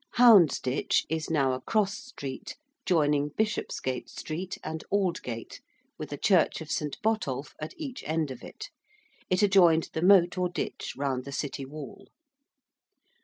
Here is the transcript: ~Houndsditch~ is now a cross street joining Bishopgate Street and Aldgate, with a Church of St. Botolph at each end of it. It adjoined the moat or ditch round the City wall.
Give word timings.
~Houndsditch~ 0.17 1.05
is 1.09 1.29
now 1.29 1.53
a 1.53 1.61
cross 1.61 1.95
street 1.95 2.57
joining 2.87 3.29
Bishopgate 3.37 4.09
Street 4.09 4.57
and 4.63 4.83
Aldgate, 4.91 5.61
with 5.99 6.11
a 6.11 6.17
Church 6.17 6.59
of 6.59 6.71
St. 6.71 6.99
Botolph 7.03 7.53
at 7.61 7.75
each 7.77 8.03
end 8.07 8.31
of 8.31 8.41
it. 8.43 8.71
It 9.29 9.43
adjoined 9.43 9.89
the 9.93 10.01
moat 10.01 10.39
or 10.39 10.49
ditch 10.49 10.95
round 10.97 11.23
the 11.23 11.31
City 11.31 11.65
wall. 11.65 12.07